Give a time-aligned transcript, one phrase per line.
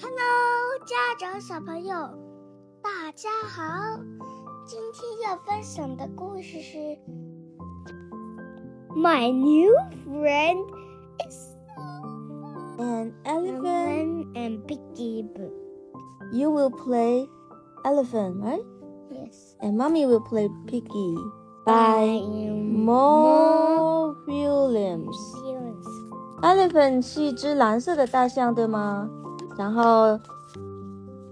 [0.00, 1.94] Hello，家长小朋友，
[2.82, 3.62] 大家好。
[4.66, 6.78] 今天要分享的故事是《
[8.94, 9.72] My New
[10.06, 10.64] Friend
[11.26, 11.56] is
[12.78, 13.62] An elephant.
[13.62, 15.52] Elephant and Piggy Book.
[16.32, 17.28] You will play
[17.84, 18.64] elephant, right?
[19.10, 19.56] Yes.
[19.60, 21.16] And mommy will play piggy.
[21.64, 25.16] By Mo Williams.
[26.42, 29.08] Elephant 是一只蓝色的大象，对吗？
[29.57, 30.19] 然后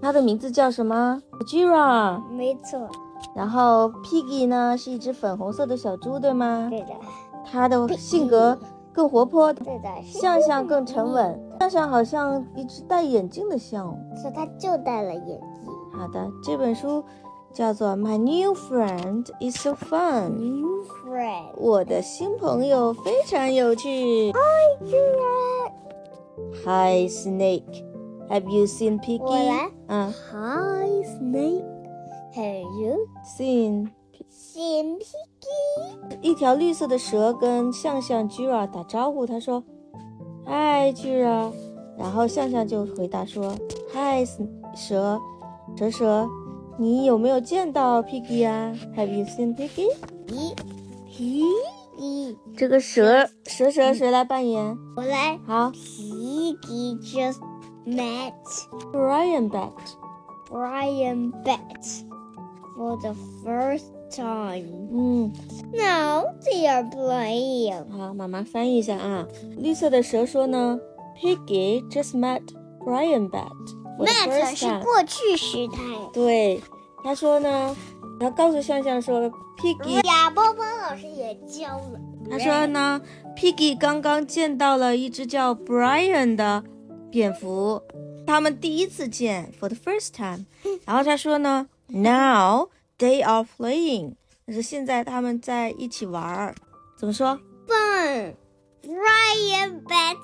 [0.02, 2.20] 它的名字叫什么？Gira。
[2.30, 2.88] 没错，
[3.34, 6.66] 然后 Piggy 呢是一只粉红色的小猪，对吗？
[6.68, 6.94] 对的，
[7.50, 8.58] 它的性格
[8.92, 9.88] 更活泼，对的。
[10.04, 11.40] 象象更沉稳。
[11.60, 13.96] 象象好像一只戴眼镜的象哦。
[14.20, 15.40] 所以他就戴了眼镜。
[15.98, 17.02] 好的，这本书
[17.52, 20.30] 叫做《My New Friend Is So Fun》。
[20.30, 21.52] New friend.
[21.56, 24.32] 我的新朋友非常有趣。
[24.32, 25.70] Hi, Gira.
[26.66, 27.82] Hi Snake,
[28.28, 29.70] have you seen Piggy？
[29.88, 31.64] 嗯 Hi, Snake.
[32.34, 33.88] Have you，seen
[34.30, 36.18] seen Piggy?
[36.20, 39.62] 一条绿色的蛇跟象象 Jira 打招呼，他说
[40.44, 41.50] ：“Hi, Jira。”
[41.96, 43.54] 然后象象就回答说
[43.94, 44.26] ：“Hi
[44.74, 45.18] 蛇，
[45.76, 46.28] 蛇蛇，
[46.78, 49.88] 你有没有见到 Piggy 啊？Have you seen Piggy？”
[51.98, 54.76] 咦，这个蛇蛇蛇谁来扮演？
[54.96, 55.38] 我来。
[55.46, 57.38] 好 Piggy just
[57.85, 58.33] met
[58.91, 59.71] ，Brian Bet。
[60.49, 62.03] Brian Bet
[62.75, 64.67] for the first time.
[64.91, 65.31] 嗯，
[65.71, 67.89] Now they are playing.
[67.89, 69.25] 好，妈妈翻译一下啊。
[69.57, 70.77] 绿色的蛇说呢，
[71.17, 72.41] Piggy just met
[72.79, 73.47] Brian Bet
[73.97, 74.83] for the Met first 是 time。
[74.83, 75.81] 过去时态。
[76.11, 76.61] 对，
[77.03, 77.73] 他说呢，
[78.19, 81.99] 他告诉象象说，Piggy，亚波波老师也教了。
[82.29, 82.99] 他说呢，
[83.37, 86.63] Piggy 刚刚见到了一只叫 Brian 的
[87.15, 87.81] 蝙蝠，
[88.25, 90.45] 他们第一次见，for the first time。
[90.85, 94.15] 然后他说呢，Now they are playing，
[94.47, 96.55] 就是现在他们在一起玩儿，
[96.97, 97.39] 怎么说？
[97.67, 98.35] fun.
[98.83, 100.17] Brian Bet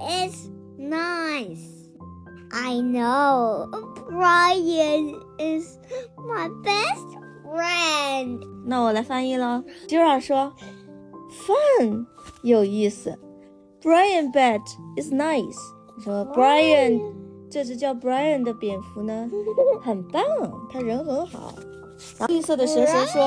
[0.00, 0.48] is
[0.78, 1.88] nice.
[2.50, 3.68] I know.
[4.08, 5.78] Brian is
[6.16, 8.40] my best friend.
[8.66, 9.64] 那我来翻译了。
[9.88, 10.52] Jira 说，
[11.80, 12.06] fun
[12.42, 13.18] 有意思，
[13.82, 14.60] Brian Bet
[14.96, 15.58] is nice。
[16.01, 16.99] 说 Brian
[17.49, 19.29] 这只叫 Brian 的蝙蝠呢，
[19.81, 20.23] 很棒，
[20.71, 21.53] 他人很好。
[22.27, 23.21] 绿色的蛇蛇说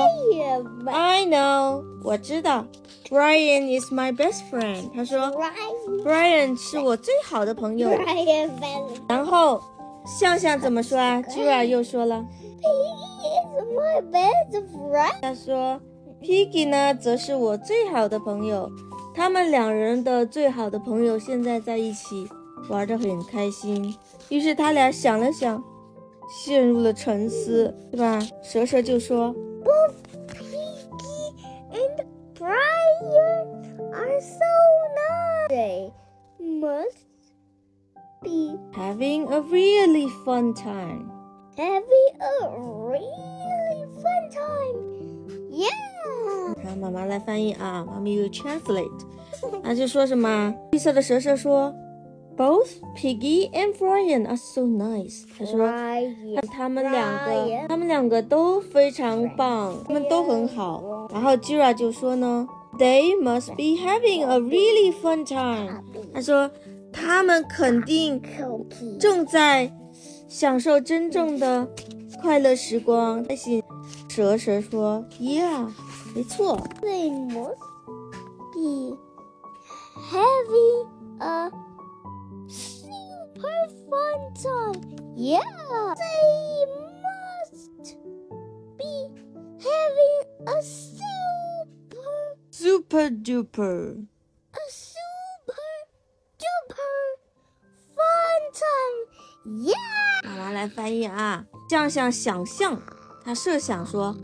[0.83, 2.65] Bet.，I know，我知道
[3.09, 4.89] ，Brian is my best friend。
[4.93, 5.31] 他说
[6.03, 6.57] Brian.
[6.59, 7.89] 是我最好的朋友。
[9.07, 9.61] 然后
[10.05, 12.25] 象象怎么说啊？Jura 又说了。
[12.61, 12.67] He
[13.29, 13.45] is
[13.77, 15.13] my best friend.
[15.21, 15.79] 他说
[16.21, 18.69] ，Piggy 呢，则是我最好的朋友。
[19.13, 22.27] 他们两人的最好的朋友现在在一起，
[22.69, 23.95] 玩得很开心。
[24.29, 25.63] 于是他俩想了想，
[26.29, 28.19] 陷入了沉思，对吧？
[28.41, 29.33] 蛇蛇就说
[29.63, 29.95] Both
[30.27, 31.33] Piggy
[31.71, 32.05] and
[32.35, 34.45] Brian are so
[34.95, 35.49] nice.
[35.49, 35.91] They
[36.39, 37.05] must
[38.21, 41.11] be，having a really fun time。
[41.55, 41.83] having
[42.19, 44.77] a really fun time.
[45.51, 45.69] Yeah.
[46.67, 49.05] 好，妈妈来翻译啊，妈咪 will translate。
[49.63, 50.53] 那就说什么？
[50.71, 51.73] 绿色的蛇蛇说
[52.37, 55.23] ，Both Piggy and Brian are so nice。
[55.37, 55.69] 他说。
[56.51, 61.07] 他们两个，他们两个都非常棒，他们都很好。
[61.11, 62.47] 然后 Jira 就说呢
[62.77, 65.83] ，They must be having a really fun time。
[66.13, 66.49] 他说，
[66.93, 68.21] 他们肯定
[68.99, 69.71] 正在
[70.27, 71.67] 享受真正的
[72.21, 73.23] 快乐时光。
[73.25, 73.61] 开心，
[74.07, 75.69] 蛇蛇说，Yeah，
[76.15, 76.57] 没错。
[76.81, 77.57] They must
[78.53, 78.97] be
[80.11, 80.54] having
[85.24, 85.40] Yeah.
[85.96, 86.66] They
[87.02, 87.96] must
[88.78, 89.10] be
[89.58, 94.06] having a super, Super duper。
[94.52, 95.76] a super
[96.38, 97.18] duper
[97.94, 98.98] fun time.
[99.44, 100.24] Yeah.
[100.24, 102.80] 妈妈来翻译啊，象象想象，
[103.24, 104.14] 他设想说，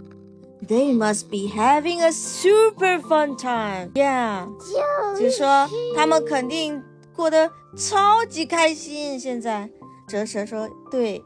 [0.66, 3.92] They must be having a super fun time.
[3.94, 4.48] Yeah，
[5.18, 6.82] 就是说他们肯定
[7.14, 9.20] 过得超级开心。
[9.20, 9.70] 现在，
[10.11, 11.23] 哲蛇说对，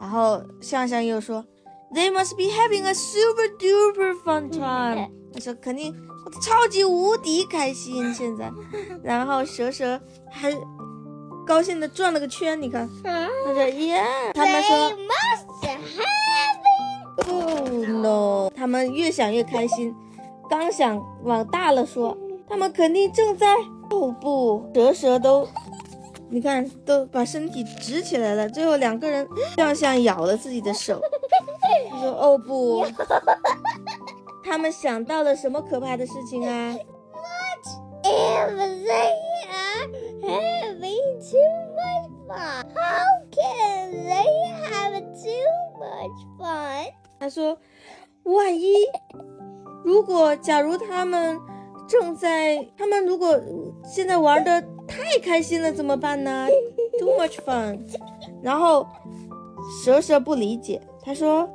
[0.00, 1.44] 然后向向又说
[1.92, 5.10] ，They must be having a super duper fun time.
[5.34, 5.92] 他说肯定
[6.40, 8.14] 超级无敌开心。
[8.14, 8.52] 现在，
[9.02, 10.00] 然后蛇蛇
[10.30, 10.56] 还
[11.44, 12.88] 高兴的转了个圈，你看。
[13.02, 14.00] 他说耶，
[14.32, 19.92] 他们 They 说 must having 哦 no，他们越想越开心，
[20.48, 22.16] 刚想往大了说，
[22.48, 23.56] 他们肯定正在
[23.90, 25.48] 哦不，蛇蛇都
[26.30, 28.48] 你看都把身体直起来了。
[28.48, 31.00] 最后两个人向向咬了自己的手，
[31.90, 32.86] 他说：“哦不。”
[34.44, 36.74] 他们想到了什么可怕的事情啊
[38.02, 39.12] ？If they
[39.52, 39.86] are
[40.22, 44.26] having too much fun, how can they
[44.70, 46.92] have too much fun？
[47.20, 47.58] 他说
[48.24, 48.74] ：“万一，
[49.84, 51.38] 如果假如他们
[51.90, 53.38] 正在，他们如果
[53.84, 56.46] 现在玩的太开心了，怎么办呢？
[57.00, 57.80] Too much fun。”
[58.42, 58.86] 然后
[59.84, 61.48] 蛇蛇不理解，他说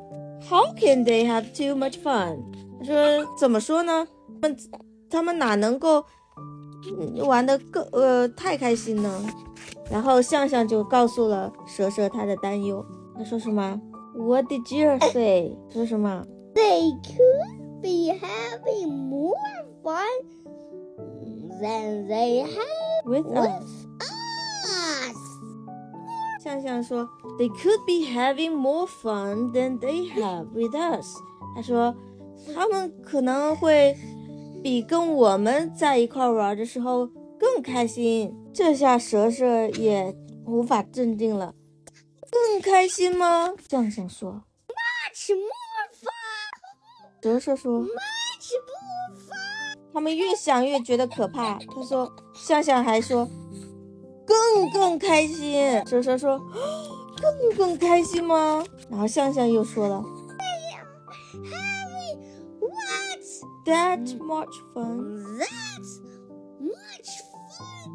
[0.50, 2.38] ：“How can they have too much fun？”
[2.80, 4.06] 他说：“怎么说呢？
[4.42, 4.58] 他们
[5.10, 6.04] 他们哪能够
[7.26, 9.26] 玩的更呃太开心呢？”
[9.90, 12.84] 然后向向就告诉了蛇蛇他的担忧。
[13.18, 13.80] 他说什么
[14.18, 15.56] ？What did you say？
[15.72, 19.34] 说什么？They could be having more
[19.86, 20.04] fun
[21.62, 23.86] than they have with us。
[26.44, 27.08] 向向说
[27.40, 31.16] ：“They could be having more fun than they have with us。”
[31.56, 31.96] 他说。
[32.54, 33.98] 他们可能会
[34.62, 37.08] 比跟我们在一块玩的时候
[37.40, 38.36] 更开心。
[38.54, 40.16] 这下蛇蛇也
[40.46, 41.56] 无法镇定了。
[42.30, 43.54] 更开心吗？
[43.68, 44.44] 向向说。
[44.68, 47.24] Much more fun。
[47.24, 47.86] 蛇蛇说。
[49.96, 51.58] 他们越想越觉得可怕。
[51.58, 53.26] 他说，向向还说，
[54.26, 55.82] 更更开心。
[55.88, 56.38] 蛇蛇说，
[57.22, 58.62] 更更开心吗？
[58.90, 60.04] 然后向向又说了。
[63.66, 65.40] that much fun.
[65.40, 66.02] That's
[66.60, 67.24] much
[67.56, 67.88] fun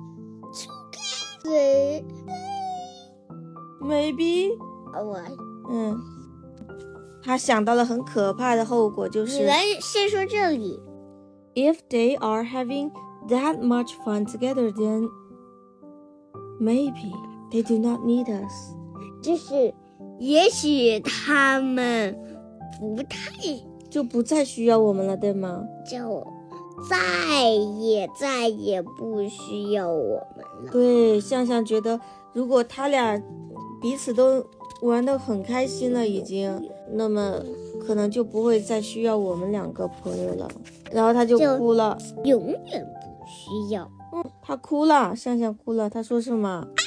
[1.45, 2.03] together.
[3.83, 4.57] Maybe.
[4.95, 5.21] 我
[5.71, 6.01] 嗯，
[7.23, 10.81] 他想到了很可怕的后果，就是你来先说这里。
[11.55, 12.91] If they are having
[13.29, 15.09] that much fun together, then
[16.61, 17.13] maybe
[17.51, 18.75] they do not need us.
[19.23, 19.75] 就是
[20.19, 22.17] 也许他们
[22.79, 23.19] 不太
[23.91, 25.65] 就不再需要我们了，对吗？
[25.85, 26.27] 就
[26.89, 30.71] 再也再也不需要我们了。
[30.71, 32.01] 对，向向觉得，
[32.33, 33.21] 如果他俩
[33.83, 34.47] 彼此都
[34.83, 37.43] 玩的很开心了，已经，那么
[37.91, 40.49] 可能就不会再需要我们两个朋友了。
[40.93, 42.87] 然后他就哭了，永远
[43.19, 43.91] 不需要。
[44.13, 45.91] 嗯，他哭了，向向哭了。
[45.91, 46.87] 他说什么？I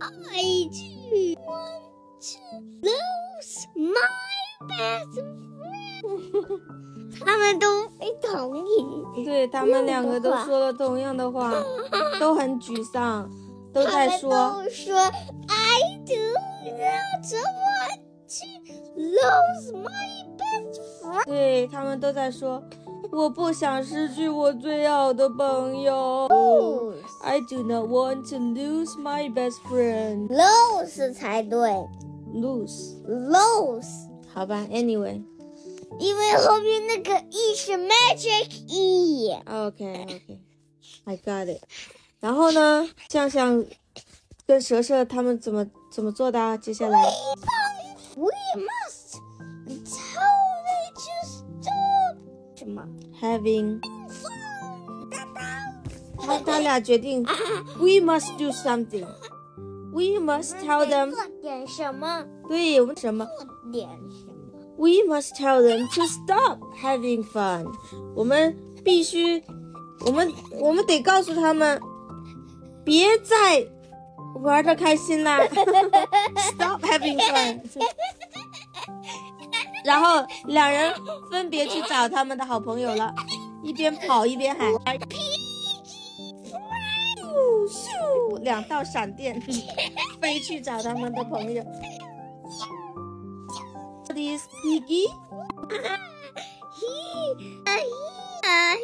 [0.32, 1.82] I do want
[2.20, 2.40] to
[2.80, 4.08] lose my
[4.66, 6.82] best friend。
[7.24, 11.52] 他们都非同意，对他们两个都说了同样的话，
[12.18, 13.30] 都很沮丧，
[13.72, 14.30] 都在说。
[14.30, 16.14] 都说 I do
[16.64, 18.46] not want to
[19.00, 21.24] lose my best friend。
[21.26, 22.62] 对他们都在说。
[23.10, 26.26] 我不想失去我最好的朋友。
[27.22, 30.28] I do not want to lose my best friend.
[30.28, 31.58] Lose 才对。
[32.32, 32.96] Lose.
[33.06, 34.08] Lose.
[34.32, 35.22] 好吧，Anyway，
[35.98, 39.32] 因为后面那个 E 是 Magic E。
[39.46, 41.62] OK OK，I got it。
[42.20, 43.64] 然后呢，向向
[44.46, 46.58] 跟蛇蛇他们怎么怎么做的？
[46.58, 47.02] 接下来。
[48.14, 49.16] We must
[49.66, 52.16] tell them to stop.
[52.54, 52.86] 什么
[53.20, 53.80] ？having，
[56.20, 57.22] 他他俩决定
[57.78, 59.06] ，we must do something。
[59.92, 62.24] We must tell them 做点什么？
[62.48, 63.24] 对，我们什么？
[63.24, 64.31] 做点什么
[64.76, 67.66] ？We must tell them to stop having fun。
[68.14, 69.42] 我们必须，
[70.06, 71.80] 我们我们得告诉他们，
[72.84, 73.66] 别再
[74.42, 75.40] 玩的开心啦。
[76.54, 77.60] Stop having fun。
[79.84, 80.94] 然后两人
[81.30, 83.14] 分别去找他们的好朋友了，
[83.62, 84.78] 一边跑一边喊：“咻
[87.68, 89.40] 咻！”两道闪电
[90.20, 91.64] 飞去找他们的朋友。
[94.14, 95.08] This piggy，
[97.64, 97.82] 阿姨
[98.42, 98.78] 阿姨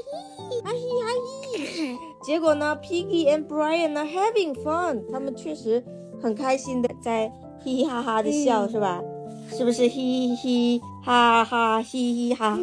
[0.64, 1.98] 阿姨阿姨。
[2.22, 5.84] 结果呢，Piggy and Brian 呢 having fun，他们确实
[6.22, 7.30] 很开心的在
[7.62, 9.02] 嘻嘻哈哈的笑，是吧？
[9.50, 12.62] 是不是嘻嘻哈哈嘻嘻哈哈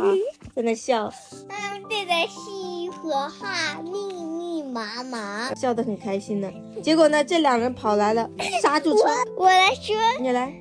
[0.56, 1.14] 在那笑？
[1.48, 3.92] 他们对在嘻和哈密
[4.24, 6.52] 密麻麻，笑得很开心呢。
[6.82, 8.28] 结果呢，这两人跑来了，
[8.60, 9.04] 刹住车。
[9.38, 10.52] 我来说，你来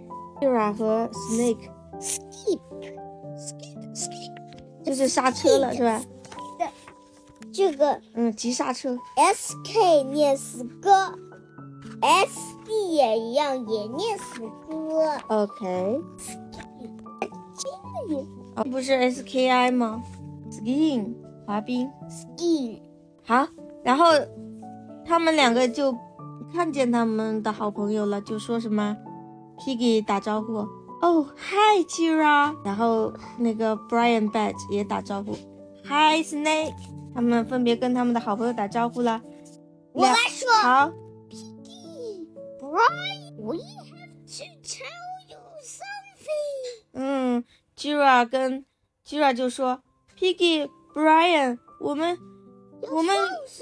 [0.43, 1.09] ，Ira 和
[2.01, 6.01] Snake，skip，skip，skip，就是刹车了，是吧？
[6.59, 6.67] 对，
[7.53, 8.97] 这个，嗯，急刹车。
[9.17, 11.13] S K 念死歌
[12.01, 15.19] ，S D 也一样，也念死歌。
[15.29, 16.01] OK，
[17.57, 20.03] 新的意思哦，不是 S K I 吗
[20.51, 21.15] ？Skiing
[21.47, 21.89] 滑冰。
[22.09, 22.81] ，ski。
[23.27, 23.47] 好，
[23.83, 24.07] 然后
[25.05, 25.93] 他们两个就
[26.53, 28.97] 看见他们的好朋友了，就说什么
[29.59, 30.67] ？Piggy 打招呼，
[31.05, 35.35] 哦，Hi Jira，然后那个 Brian Badge 也打招呼
[35.85, 36.73] ，Hi Snake，
[37.15, 39.21] 他们分别跟他们的好朋友打招呼了。
[39.93, 40.91] 我来说好
[42.59, 46.95] ，，Brian, we have to tell you something.
[46.95, 47.45] 嗯
[47.77, 48.65] ，Jira 跟
[49.07, 49.83] Jira 就说
[50.19, 52.19] ，Piggy Brian，我们
[52.91, 53.15] 我们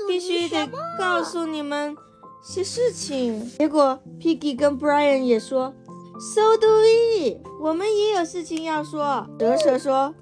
[0.07, 1.97] 必须得告诉你们
[2.41, 3.51] 些事情。
[3.59, 5.75] 结果 Piggy 跟 Brian 也说
[6.23, 9.27] ，So do we，我们也有事情要说。
[9.39, 10.15] 蛇蛇说，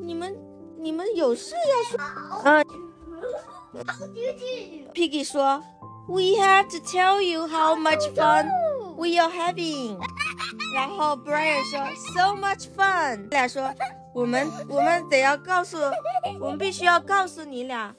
[0.00, 0.36] 你们
[0.78, 2.00] 你们有事要说？
[2.44, 2.64] 嗯
[4.94, 5.60] ，Piggy 说
[6.06, 8.46] ，We have to tell you how much fun
[8.96, 9.98] we are having。
[10.72, 11.80] 然后 Brian 说
[12.14, 13.28] ，So much fun。
[13.30, 13.74] 俩说，
[14.14, 15.76] 我们我们得要告诉，
[16.40, 17.92] 我们必须要告诉你俩，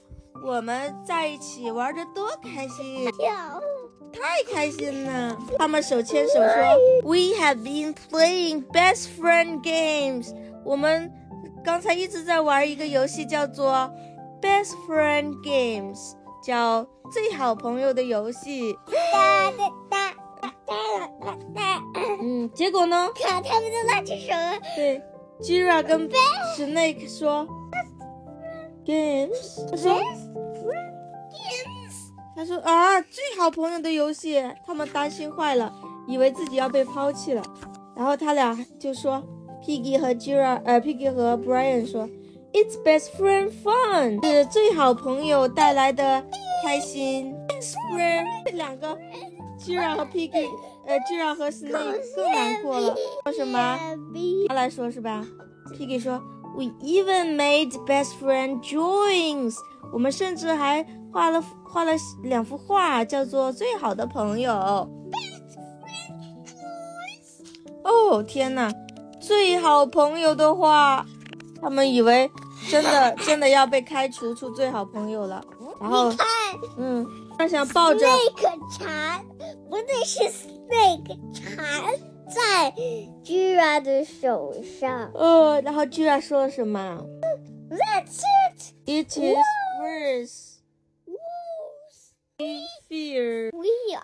[0.43, 3.11] 我们在一起玩的多开心。
[3.11, 3.59] 跳
[4.15, 5.37] 太开心了！
[5.57, 11.11] 他们手牵手说：“We have been playing best friend games。”我们
[11.63, 13.91] 刚才一直在玩一个游戏，叫做
[14.41, 18.77] Best Friend Games，叫最好朋友的游戏。
[19.11, 21.81] 哒哒哒哒哒哒哒。
[22.21, 23.09] 嗯，结果呢？
[23.15, 24.59] 看他们都拉起手了。
[24.75, 25.01] 对
[25.41, 26.09] ，Jira 跟
[26.57, 27.47] Snake 说
[28.85, 29.99] Games，他说
[32.35, 35.73] 他说啊，最好朋友的游戏，他们担心坏了，
[36.05, 37.41] 以为自己要被抛弃了。
[37.95, 39.23] 然后他俩就说
[39.65, 42.09] ，Piggy 和 Jira，呃，Piggy 和 Brian 说
[42.51, 46.25] ，It's best friend fun，是最好朋友带来的
[46.61, 47.33] 开心。
[47.47, 48.97] Best friend，这两个
[49.57, 50.45] Jira 和 Piggy，
[50.85, 52.93] 呃，Jira 和 Snake 更难过了。
[53.23, 53.79] 说什么？
[54.49, 55.25] 他来说是吧
[55.73, 56.21] ？Piggy 说
[56.53, 59.55] ，We even made best friend drawings，
[59.93, 60.85] 我们甚至还
[61.15, 61.93] 画了画了
[62.23, 64.53] 两幅画，叫做最好的朋友。
[67.85, 68.69] 哦天哪，
[69.21, 71.05] 最好朋友的话，
[71.61, 72.29] 他们以为
[72.69, 75.41] 真的 真的要被开除出最好朋友了。
[75.79, 76.27] 然后你，看
[76.77, 77.07] 嗯，
[77.37, 79.23] 他想抱着，，snake 缠，
[79.69, 81.93] 不对，是 snake 缠
[82.27, 82.73] 在
[83.23, 85.09] Jira 的手上。
[85.13, 86.99] 呃，然后居然说了什么
[87.69, 88.19] That's
[88.57, 89.37] it.？It is
[89.81, 90.54] worse
[92.89, 93.95] fear We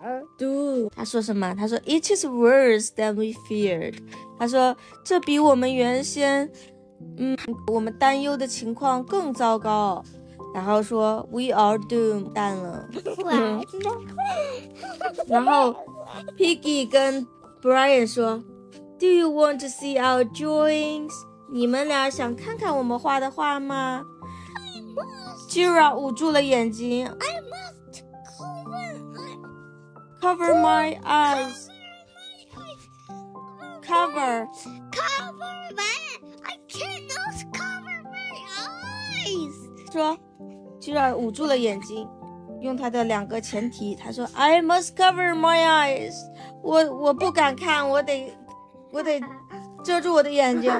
[0.00, 0.22] are.
[0.38, 0.88] do。
[0.94, 1.54] 他说什么？
[1.54, 3.98] 他说 It is worse than we feared。
[4.38, 4.74] 他说
[5.04, 6.50] 这比我们原先，
[7.18, 7.36] 嗯，
[7.66, 10.02] 我们担忧的情况更糟糕。
[10.54, 12.88] 然后说 We are doomed，淡了。
[15.28, 15.76] 然后
[16.36, 17.26] Piggy 跟
[17.62, 18.42] Brian 说
[18.98, 21.12] ，Do you want to see our drawings？
[21.52, 24.04] 你们俩想看看我们画的画吗
[25.50, 28.04] ？Jira 捂住了眼睛 I must
[30.20, 31.66] cover.，Cover my eyes。
[33.84, 35.82] Cover，Cover my.
[36.44, 38.32] I cannot cover my
[39.26, 39.56] eyes.
[39.92, 40.16] 说
[40.80, 42.08] ，Jira 捂住了眼睛，
[42.60, 46.14] 用他的两个前提，他说，I must cover my eyes。
[46.62, 48.32] 我我不敢看，我得
[48.92, 49.20] 我得
[49.84, 50.72] 遮住我的眼睛。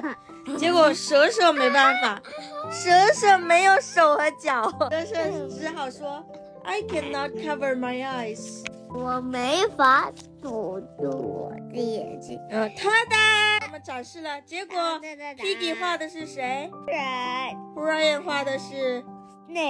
[0.56, 2.22] 结果蛇蛇没办法，
[2.68, 6.24] 蛇蛇没有手和脚，蛇蛇只好说
[6.64, 8.64] ，I cannot cover my eyes。
[8.92, 10.10] 我没法
[10.42, 12.40] 堵住我的眼睛。
[12.50, 19.04] 呃，他的，我们展示了，结果哒哒哒 Piggy 画的是谁 right？Brian 画的是，
[19.48, 19.62] 哪？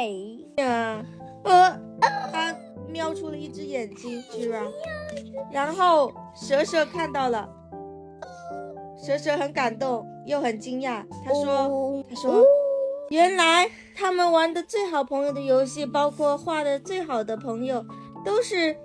[0.57, 1.05] 呃，
[1.45, 1.81] 呃，
[2.33, 2.55] 他
[2.89, 4.65] 瞄出了一只眼睛，居然，
[5.53, 7.47] 然后蛇蛇看到了，
[8.97, 11.47] 蛇蛇很感动又很惊讶，他说。
[11.47, 12.43] 哦他说
[13.11, 17.85] ：“原来他们玩的最好朋友的游戏，包括画的最好的朋友，
[18.25, 18.77] 都是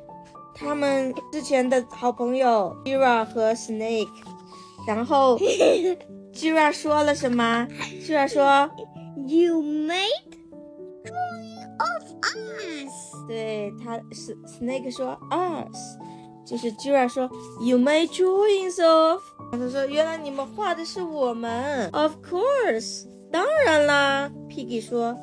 [0.56, 4.10] 他们之前的好朋友 Jira 和 Snake。
[4.88, 5.38] 然后
[6.34, 7.68] Jira 说了什么
[8.04, 8.70] ？Jira 说
[9.28, 10.10] You made
[11.04, 13.28] drawing of us.
[13.28, 15.98] 对，他是 Snake 说 us，
[16.48, 17.30] 就是 Jira 说
[17.62, 19.22] You made drawings of。
[19.52, 23.06] 他说原来你们画的是我们，Of course，
[23.36, 24.32] 当然啦。
[24.50, 25.14] Piggy 说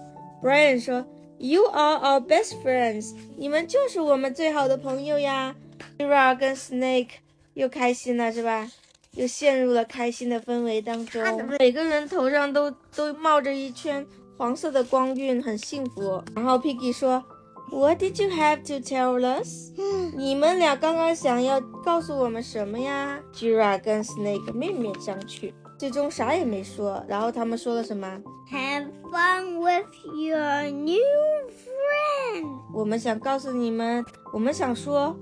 [0.43, 1.07] ，Brian 说
[1.39, 5.57] You are our best friends，你们就是我们最好的朋友呀。
[5.99, 7.09] Gira 跟 Snake
[7.55, 8.71] 又开心了是吧？
[9.13, 11.23] 又陷入了开心的氛围当中，
[11.59, 16.23] 每个人头上都都冒着一圈黄色的光晕，很幸福。
[16.37, 17.25] 然后 Piggy 说
[17.71, 19.71] What did you have to tell us？
[20.15, 27.04] 你们俩刚刚想要告诉我们什么呀？Gira 跟 Snake 面面相觑，最终啥也没说。
[27.08, 28.08] 然后他们说了什么？
[28.52, 30.98] Have fun with your new
[31.52, 32.60] friend。
[32.74, 34.04] 我们想告诉你们，
[34.34, 35.16] 我们想说，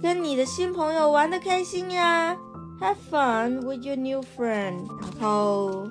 [0.00, 2.36] 跟你的新朋友玩的开心呀。
[2.80, 4.86] Have fun with your new friend。
[5.00, 5.88] 然后，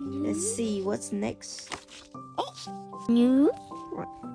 [0.00, 3.50] Let's see what's next。New。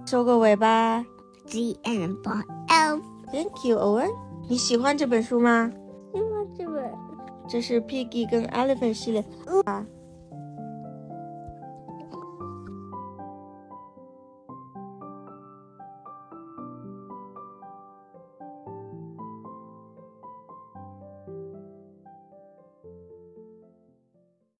[0.05, 1.05] 收个尾巴。
[1.45, 4.11] The end by Elf。Thank you, Owen。
[4.49, 5.71] 你喜欢这本书吗？
[7.48, 9.24] 这是 Piggy 跟 Elephant 系列
[9.64, 9.86] 啊。